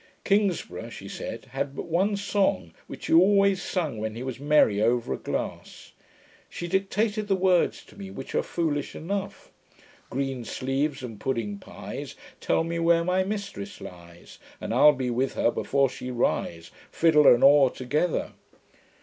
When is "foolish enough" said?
8.41-9.51